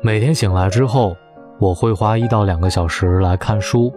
[0.00, 1.16] 每天醒来之后，
[1.58, 3.92] 我会花一到两个小时来看书。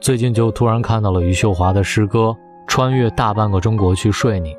[0.00, 2.18] 最近就突然看到了余秀华的诗歌
[2.66, 4.52] 《穿越大半个中国去睡你》，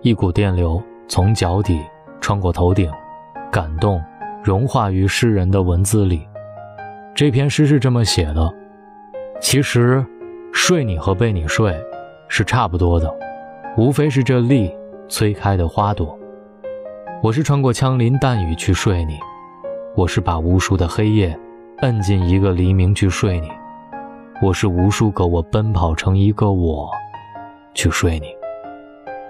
[0.00, 1.78] 一股电流从脚底
[2.22, 2.90] 穿过头顶，
[3.52, 4.02] 感动
[4.42, 6.26] 融化于诗人的文字里。
[7.14, 8.50] 这篇诗是这么写的：
[9.42, 10.02] 其实，
[10.52, 11.78] 睡你和被你睡
[12.28, 13.14] 是差不多的，
[13.76, 14.74] 无非是这粒
[15.06, 16.18] 催开的花朵。
[17.22, 19.18] 我是穿过枪林弹雨去睡你，
[19.96, 21.36] 我是把无数的黑夜
[21.78, 23.50] 摁进一个黎明去睡你，
[24.40, 26.88] 我是无数个我奔跑成一个我
[27.74, 28.26] 去睡你。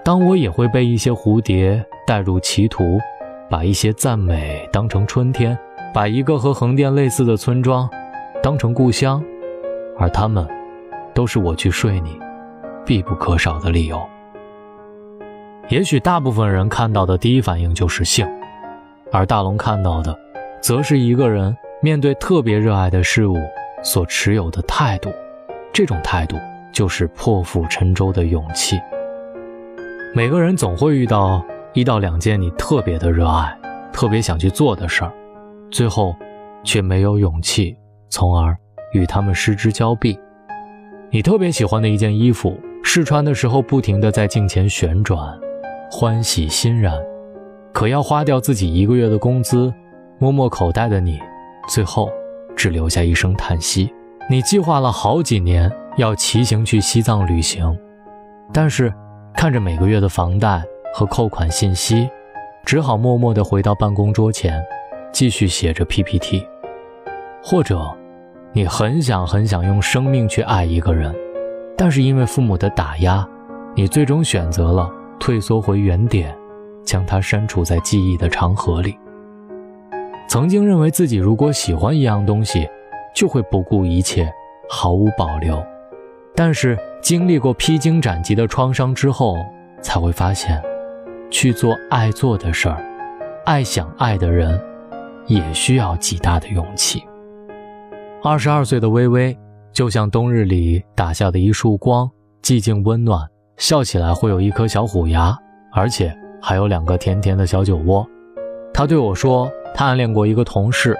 [0.05, 2.99] 当我也会被一些蝴蝶带入歧途，
[3.49, 5.57] 把一些赞美当成春天，
[5.91, 7.89] 把一个和横店类似的村庄
[8.43, 9.21] 当成故乡，
[9.97, 10.47] 而他们
[11.11, 12.19] 都是我去睡你
[12.85, 13.99] 必不可少的理由。
[15.69, 18.27] 也许大部分人看到的第一反应就是性，
[19.11, 20.17] 而大龙看到的，
[20.61, 23.35] 则是一个人面对特别热爱的事物
[23.83, 25.11] 所持有的态度。
[25.73, 26.37] 这种态度
[26.71, 28.79] 就是破釜沉舟的勇气。
[30.13, 33.57] 每个人总会遇到一到两件你特别的热爱、
[33.91, 35.11] 特别想去做的事儿，
[35.71, 36.15] 最后
[36.63, 37.75] 却没有勇气，
[38.09, 38.55] 从而
[38.91, 40.19] 与他们失之交臂。
[41.09, 45.39] 你特别喜欢的一件衣服，试穿的时候不停地在镜前旋转。
[45.89, 46.93] 欢喜欣然，
[47.73, 49.73] 可要花掉自己一个月的工资，
[50.21, 51.19] 摸摸口袋的你，
[51.67, 52.07] 最后
[52.55, 53.91] 只留下一声叹息。
[54.29, 57.75] 你计划了好几年要骑行去西藏旅行，
[58.53, 58.93] 但是
[59.33, 62.07] 看着每个月的房贷和扣款信息，
[62.63, 64.63] 只好默默地回到办公桌前，
[65.11, 66.47] 继续写着 PPT。
[67.41, 67.91] 或者，
[68.53, 71.15] 你很想很想用生命去爱一个人，
[71.75, 73.27] 但是因为父母的打压，
[73.73, 74.87] 你最终选择了。
[75.19, 76.35] 退缩回原点，
[76.85, 78.95] 将它删除在记忆的长河里。
[80.31, 82.65] 曾经认为自己如果喜欢一样东西，
[83.13, 84.31] 就会不顾一切，
[84.69, 85.61] 毫无保留。
[86.33, 89.35] 但是经历过披荆斩棘的创伤之后，
[89.81, 90.63] 才会发现，
[91.29, 92.81] 去做爱做的事儿，
[93.43, 94.57] 爱想爱的人，
[95.27, 97.03] 也需要极大的勇气。
[98.23, 99.37] 二十二岁的微微，
[99.73, 102.09] 就像冬日里打下的一束光，
[102.41, 103.27] 寂静温暖。
[103.57, 105.37] 笑起来会有一颗小虎牙，
[105.73, 108.07] 而且还有两个甜甜的小酒窝。
[108.73, 110.97] 他对我说，他暗恋过一个同事，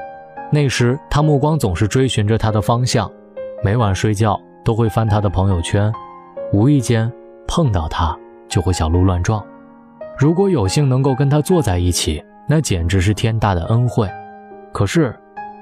[0.52, 3.12] 那时他目光总是追寻着他的方向，
[3.64, 5.92] 每晚睡觉都会翻他的朋友圈，
[6.54, 7.12] 无意间
[7.48, 8.18] 碰到他
[8.48, 9.44] 就会小鹿乱撞。
[10.18, 14.10] 如果有幸能够跟他坐在一起，那简直是天大的恩惠。
[14.72, 15.16] 可是，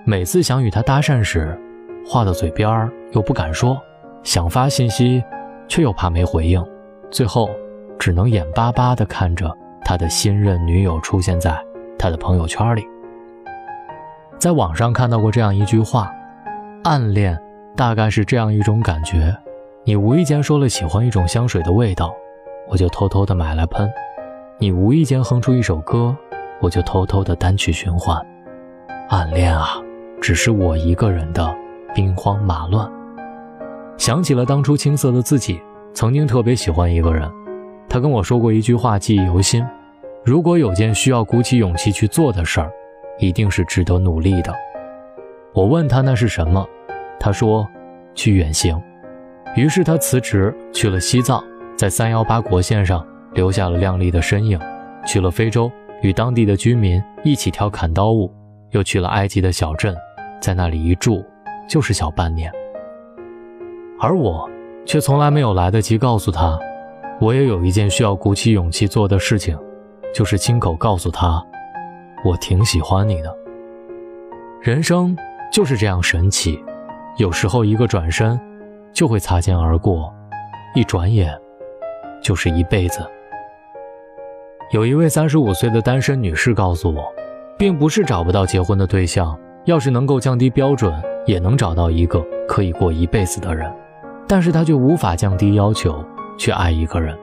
[0.05, 1.57] 每次想与他搭讪时，
[2.05, 3.79] 话到嘴边又不敢说，
[4.23, 5.23] 想发信息，
[5.67, 6.63] 却又怕没回应。
[7.09, 7.49] 最后，
[7.97, 9.51] 只能眼巴巴地看着
[9.83, 11.57] 他的新任女友出现在
[11.97, 12.83] 他的朋友圈里。
[14.39, 16.09] 在网上看到过这样一句话
[16.85, 17.37] ：“暗恋
[17.75, 19.35] 大概是这样一种感觉，
[19.83, 22.13] 你无意间说了喜欢一种香水的味道，
[22.69, 23.85] 我就偷偷的买来喷；
[24.57, 26.15] 你无意间哼出一首歌，
[26.61, 28.17] 我就偷偷的单曲循环。
[29.09, 29.71] 暗恋啊，
[30.21, 31.53] 只是我一个人的
[31.93, 32.89] 兵荒马乱。
[33.97, 35.59] 想起了当初青涩的自己。”
[35.91, 37.29] 曾经特别喜欢一个人，
[37.89, 39.65] 他跟我说过一句话，记忆犹新：
[40.23, 42.71] 如果有件需要鼓起勇气去做的事儿，
[43.19, 44.53] 一定是值得努力的。
[45.53, 46.67] 我问他那是什么，
[47.19, 47.67] 他说
[48.15, 48.81] 去远行。
[49.55, 51.43] 于是他辞职去了西藏，
[51.75, 54.59] 在三幺八国线上留下了亮丽的身影；
[55.05, 55.71] 去了非洲，
[56.01, 58.31] 与当地的居民一起跳砍刀舞；
[58.71, 59.95] 又去了埃及的小镇，
[60.41, 61.23] 在那里一住
[61.67, 62.51] 就是小半年。
[63.99, 64.49] 而我。
[64.85, 66.57] 却从来没有来得及告诉他，
[67.21, 69.55] 我也有一件需要鼓起勇气做的事情，
[70.11, 71.45] 就是亲口告诉他，
[72.23, 73.35] 我挺喜欢你的。
[74.61, 75.15] 人生
[75.51, 76.61] 就是这样神奇，
[77.17, 78.39] 有时候一个转身，
[78.91, 80.13] 就会擦肩而过，
[80.75, 81.33] 一转眼，
[82.21, 82.99] 就是一辈子。
[84.71, 87.03] 有一位三十五岁的单身女士告诉我，
[87.57, 89.35] 并不是找不到结婚的对象，
[89.65, 90.93] 要是能够降低标准，
[91.25, 93.71] 也能找到一个可以过一辈子的人。
[94.27, 96.05] 但是他却无法降低要求
[96.37, 97.17] 去爱一个人，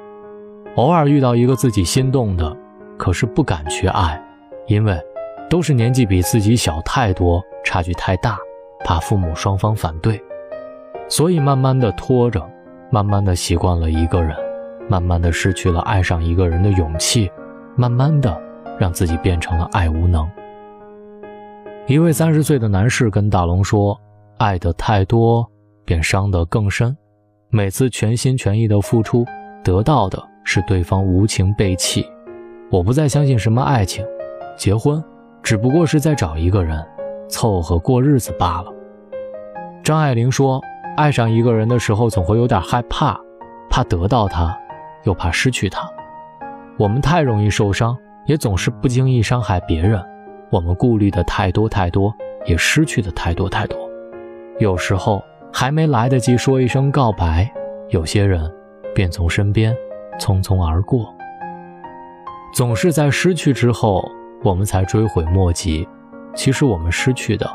[0.74, 2.56] 偶尔遇到一个自己心动的，
[2.96, 4.20] 可是不敢去爱，
[4.66, 5.00] 因为
[5.48, 8.38] 都是年纪比自己小太多，差距太大，
[8.84, 10.20] 怕父母双方反对，
[11.08, 12.44] 所以慢慢的拖着，
[12.90, 14.36] 慢慢的习惯了一个人，
[14.88, 17.30] 慢慢的失去了爱上一个人的勇气，
[17.74, 18.36] 慢慢的
[18.78, 20.28] 让自己变成了爱无能。
[21.86, 23.98] 一位三十岁的男士跟大龙说
[24.38, 25.46] ：“爱的太多。”
[25.86, 26.96] 便伤得更深。
[27.48, 29.24] 每次全心全意的付出，
[29.62, 32.04] 得到的是对方无情背弃。
[32.72, 34.04] 我不再相信什么爱情，
[34.56, 35.02] 结婚
[35.42, 36.84] 只不过是在找一个人，
[37.28, 38.72] 凑合过日子罢了。
[39.82, 40.60] 张爱玲说
[40.96, 43.16] ：“爱上一个人的时候，总会有点害怕，
[43.70, 44.56] 怕得到他，
[45.04, 45.88] 又怕失去他。
[46.78, 50.04] 我们太容易受伤，也总是不经意伤害别人。
[50.50, 52.12] 我们顾虑的太多太多，
[52.44, 53.78] 也失去的太多太多。
[54.58, 57.48] 有时候还没来得及说一声告白，
[57.90, 58.52] 有些人
[58.94, 59.74] 便从身边
[60.18, 61.12] 匆匆而过。
[62.54, 64.02] 总是在失去之后，
[64.42, 65.86] 我们才追悔莫及。
[66.34, 67.48] 其实我们失去的，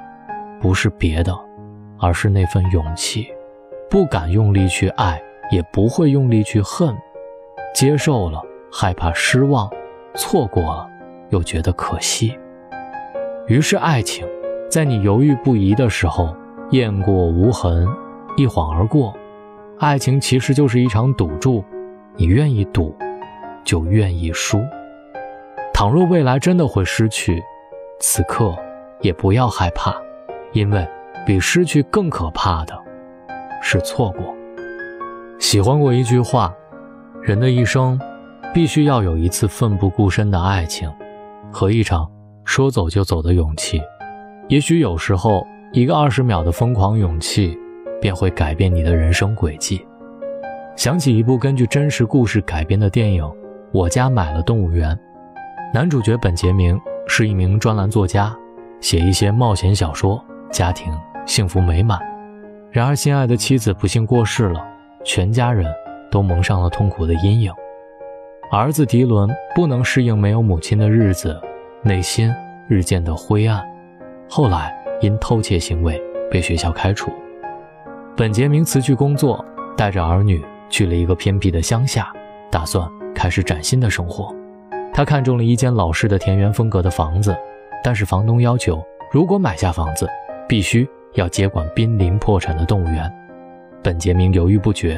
[0.59, 1.37] 不是别的。”
[2.03, 3.27] 而是那份勇气，
[3.87, 6.97] 不敢用力去爱，也不会用力去恨，
[7.75, 8.41] 接受了，
[8.71, 9.69] 害怕失望，
[10.15, 10.89] 错过了，
[11.29, 12.35] 又觉得可惜。
[13.45, 14.27] 于是，爱情
[14.67, 16.35] 在你犹豫不疑的时候，
[16.71, 17.87] 雁过无痕，
[18.35, 19.15] 一晃而过。
[19.77, 21.63] 爱情其实就是一场赌注，
[22.15, 22.95] 你愿意赌，
[23.63, 24.59] 就愿意输。
[25.81, 27.43] 倘若未来真的会失去，
[27.99, 28.55] 此刻
[28.99, 29.95] 也不要害怕，
[30.51, 30.87] 因为。
[31.25, 32.73] 比失去更可怕的，
[33.63, 34.31] 是错过。
[35.39, 36.53] 喜欢过一句话：
[37.23, 37.99] 人的一生，
[38.53, 40.87] 必须要有一次奋不顾身的爱情，
[41.51, 42.07] 和一场
[42.45, 43.81] 说走就走的勇气。
[44.49, 47.57] 也许有时候，一个二十秒的疯狂勇气，
[47.99, 49.83] 便会改变你的人生轨迹。
[50.75, 53.23] 想起一部根据真实故事改编的电影
[53.71, 54.95] 《我家买了动物园》，
[55.73, 56.77] 男主角本杰明
[57.07, 58.35] 是一名专栏作家，
[58.81, 60.21] 写一些冒险小说，
[60.51, 60.93] 家庭。
[61.25, 61.97] 幸福美满，
[62.71, 64.61] 然而心爱的妻子不幸过世了，
[65.05, 65.65] 全家人
[66.09, 67.53] 都蒙上了痛苦的阴影。
[68.51, 71.39] 儿子迪伦不能适应没有母亲的日子，
[71.83, 72.33] 内心
[72.67, 73.63] 日渐的灰暗。
[74.27, 77.13] 后来因偷窃行为被学校开除。
[78.17, 79.45] 本杰明辞去工作，
[79.77, 82.11] 带着儿女去了一个偏僻的乡下，
[82.49, 82.85] 打算
[83.15, 84.35] 开始崭新的生活。
[84.93, 87.35] 他看中了一间老式的田园风格的房子，
[87.83, 90.07] 但是房东要求，如果买下房子，
[90.47, 90.87] 必须。
[91.15, 93.11] 要接管濒临破产的动物园，
[93.83, 94.97] 本杰明犹豫不决。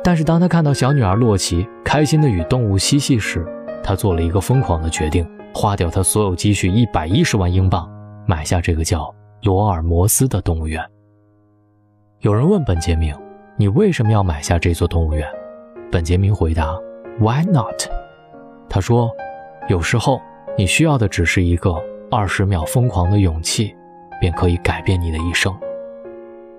[0.00, 3.44] 但是当他看到小女儿洛奇开心地与动物嬉戏时，
[3.82, 7.90] 他做了一个疯狂的决定：花掉他所有积蓄一百一十万英镑，
[8.26, 9.12] 买下这个叫
[9.42, 10.80] 罗尔摩斯的动物园。
[12.20, 13.12] 有人问本杰明
[13.58, 15.26] ：“你为什么要买下这座动物园？”
[15.90, 16.78] 本杰明回答
[17.18, 17.90] ：“Why not？”
[18.70, 19.10] 他说
[19.68, 20.18] ：“有时候
[20.56, 21.74] 你需要的只是一个
[22.10, 23.76] 二十秒疯狂的勇气。”
[24.20, 25.50] 便可以改变你的一生。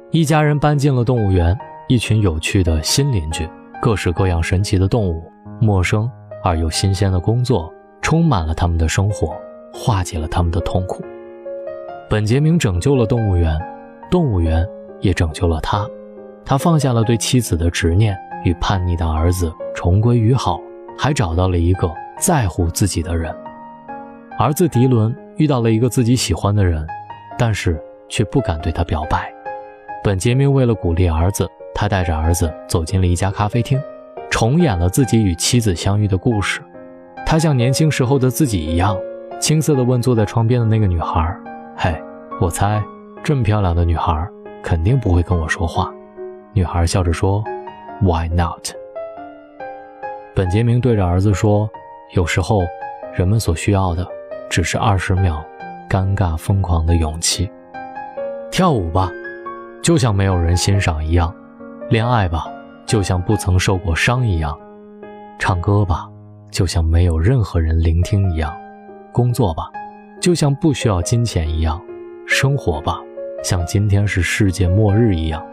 [0.09, 1.55] 一家人搬进了动物园，
[1.87, 3.47] 一群有趣的新邻居，
[3.79, 6.09] 各式各样神奇的动物，陌生
[6.43, 7.71] 而又新鲜的工作，
[8.01, 9.35] 充满了他们的生活，
[9.71, 11.03] 化解了他们的痛苦。
[12.09, 13.55] 本杰明拯救了动物园，
[14.09, 14.67] 动物园
[14.99, 15.87] 也拯救了他。
[16.43, 20.59] 他放下了对妻子的执念，与叛逆的儿子重归于好，
[20.97, 23.33] 还找到了一个在乎自己的人。
[24.39, 26.87] 儿子迪伦遇到了一个自己喜欢的人。
[27.37, 29.33] 但是却不敢对他表白。
[30.03, 33.81] 本杰明为了鼓励儿子，他带着儿子走进了一家咖啡厅，
[34.29, 36.61] 重演了自己与妻子相遇的故事。
[37.25, 38.95] 他像年轻时候的自己一样，
[39.39, 41.35] 青涩地问坐在窗边的那个女孩
[41.75, 41.99] ：“嘿，
[42.39, 42.79] 我猜
[43.23, 44.27] 这么漂亮的女孩
[44.61, 45.91] 肯定不会跟我说话。”
[46.53, 47.43] 女孩笑着说
[48.01, 48.80] ：“Why not？”
[50.33, 51.69] 本杰明对着儿子说
[52.15, 52.61] ：“有时候，
[53.13, 54.07] 人们所需要的
[54.49, 55.43] 只是二十秒。”
[55.89, 57.51] 尴尬疯狂的勇气，
[58.49, 59.11] 跳舞吧，
[59.83, 61.29] 就像没有人欣赏一样；
[61.89, 62.45] 恋爱吧，
[62.85, 64.57] 就像不曾受过伤一样；
[65.37, 66.09] 唱歌吧，
[66.49, 68.53] 就像没有任何人聆听一样；
[69.11, 69.69] 工作吧，
[70.21, 71.77] 就像不需要金钱一样；
[72.25, 72.97] 生活吧，
[73.43, 75.45] 像今天是世界末日一样。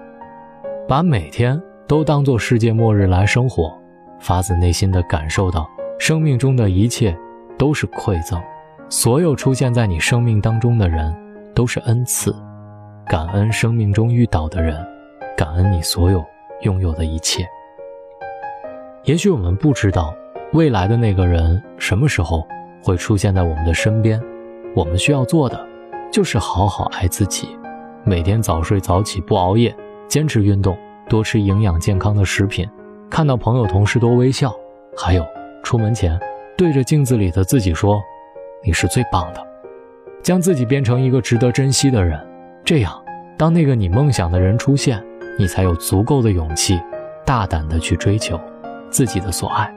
[0.87, 3.76] 把每天都当做世界末日来生活，
[4.21, 7.17] 发自内心的感受到生命中的一切
[7.57, 8.41] 都是馈赠。
[8.89, 11.15] 所有出现在你生命当中的人，
[11.55, 12.35] 都是恩赐。
[13.07, 14.87] 感恩生命中遇到的人，
[15.37, 16.25] 感恩你所有
[16.63, 17.47] 拥有的一切。
[19.05, 20.15] 也许我们不知道
[20.53, 22.47] 未来的那个人什么时候
[22.83, 24.21] 会出现在我们的身边，
[24.75, 25.67] 我们需要做的
[26.11, 27.49] 就是好好爱自己，
[28.05, 29.75] 每天早睡早起不熬夜，
[30.07, 30.77] 坚持运动，
[31.09, 32.69] 多吃营养健康的食品，
[33.11, 34.55] 看到朋友同事多微笑，
[34.97, 35.27] 还有
[35.62, 36.19] 出门前
[36.57, 38.00] 对着镜子里的自己说。
[38.65, 39.47] 你是最棒的，
[40.21, 42.21] 将自己变成一个值得珍惜的人，
[42.65, 42.93] 这样，
[43.37, 45.00] 当那个你梦想的人出现，
[45.38, 46.81] 你才有足够的勇气，
[47.25, 48.38] 大胆的去追求
[48.91, 49.73] 自己的所爱。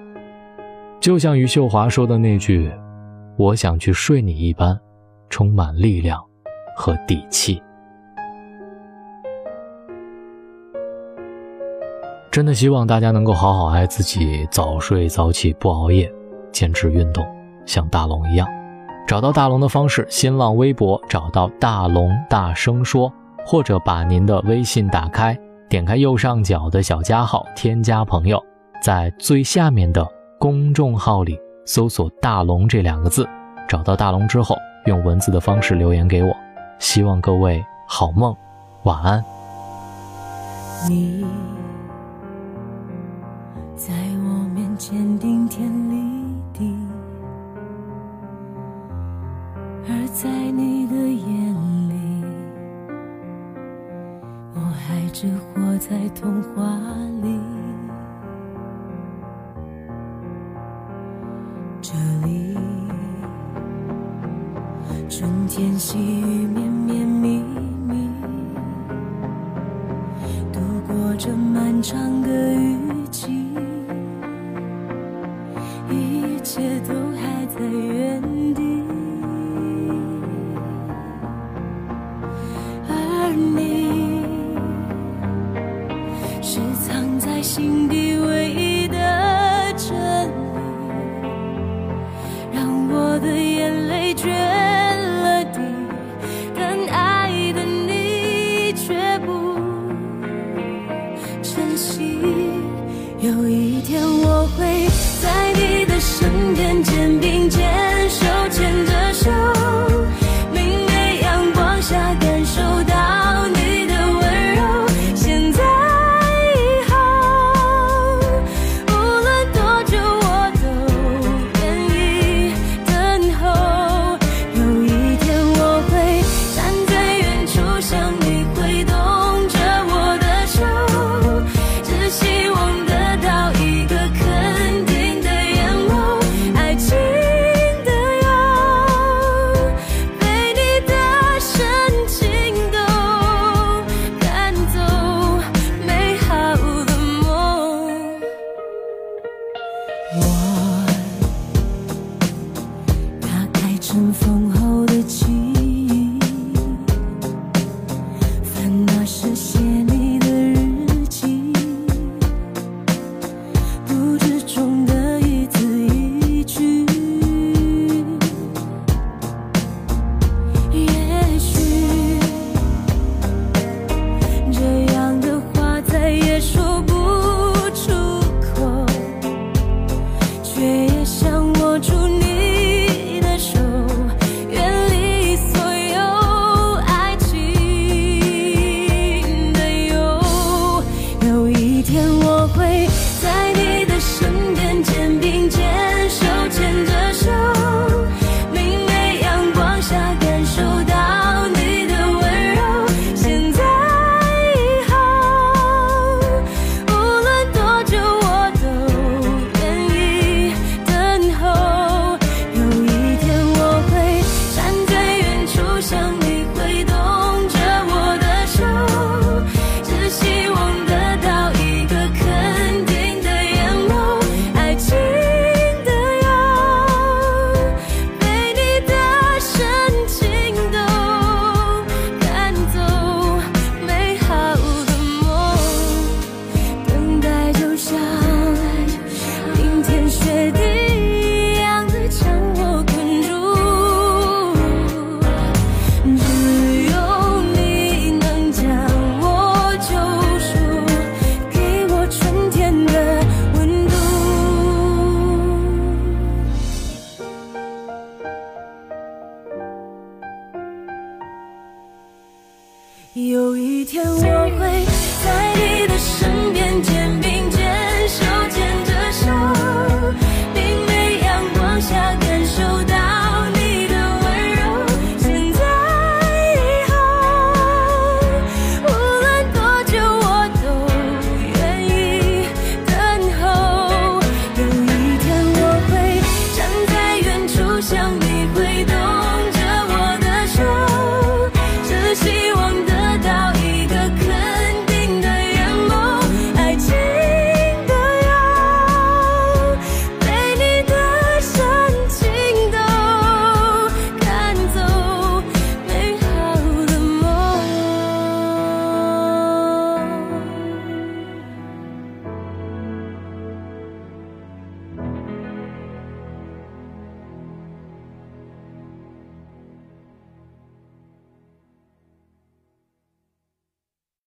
[0.99, 2.71] 就像余秀华说的那句
[3.37, 4.77] ：“我想去睡你”一般，
[5.29, 6.19] 充满力量
[6.75, 7.61] 和底气。
[12.31, 16.09] 真的希望大家能够好好爱自己，早睡早起不熬夜，
[16.53, 17.25] 坚持运动，
[17.65, 18.47] 像大龙一样。
[19.05, 23.11] 找到大龙的方式：新浪微博找到大龙大声说，
[23.45, 28.41] 或者把您的微信打开，点开右上角的小加号，添加朋友，
[28.81, 30.07] 在最下面的
[30.39, 33.27] 公众号里搜索“大龙”这两个字，
[33.67, 36.33] 找到大龙之后，用文字的方式留言给我。
[36.79, 38.33] 希望各位好梦，
[38.83, 39.21] 晚安。
[40.87, 41.25] 你
[44.81, 45.95] 坚定天立
[46.51, 46.75] 地，
[49.87, 51.53] 而在你的眼
[51.87, 52.25] 里，
[54.55, 56.63] 我还只活在童话
[57.21, 57.39] 里。
[61.79, 61.93] 这
[62.25, 62.57] 里，
[65.07, 67.43] 春天细雨绵绵密
[67.87, 68.09] 密，
[70.51, 73.00] 度过这漫长的雨